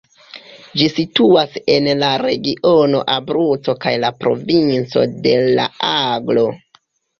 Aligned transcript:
Ĝi 0.79 0.85
situas 0.93 1.59
en 1.73 1.89
la 1.99 2.09
regiono 2.23 3.03
Abruco 3.17 3.77
kaj 3.85 3.95
la 4.07 4.13
provinco 4.25 5.07
de 5.29 5.37
La-Aglo. 5.47 6.51